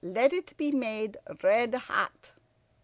Let 0.03 0.33
it 0.33 0.57
be 0.57 0.71
made 0.71 1.17
red 1.43 1.75
hot." 1.75 2.31